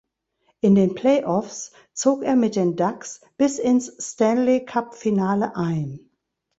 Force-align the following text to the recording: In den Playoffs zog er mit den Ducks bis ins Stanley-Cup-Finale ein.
In 0.61 0.73
den 0.73 0.95
Playoffs 0.95 1.73
zog 1.93 2.23
er 2.23 2.35
mit 2.35 2.55
den 2.55 2.75
Ducks 2.75 3.21
bis 3.37 3.59
ins 3.59 3.93
Stanley-Cup-Finale 4.03 5.55
ein. 5.55 6.09